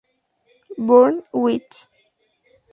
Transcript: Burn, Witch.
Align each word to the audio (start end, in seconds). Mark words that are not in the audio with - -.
Burn, 0.79 1.21
Witch. 1.31 1.85